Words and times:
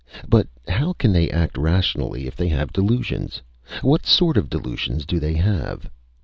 But 0.27 0.47
how 0.67 0.93
can 0.93 1.13
they 1.13 1.29
act 1.29 1.59
rationally 1.59 2.25
if 2.25 2.35
they 2.35 2.47
have 2.47 2.73
delusions? 2.73 3.43
What 3.83 4.03
sort 4.07 4.35
of 4.35 4.49
delusions 4.49 5.05
do 5.05 5.19
they 5.19 5.33
have?" 5.35 5.91